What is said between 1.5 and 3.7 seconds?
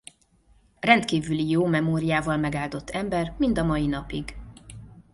memóriával megáldott ember mind a